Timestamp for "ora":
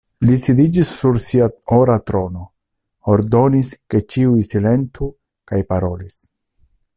1.79-1.97